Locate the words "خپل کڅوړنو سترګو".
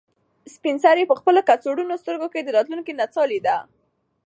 1.19-2.27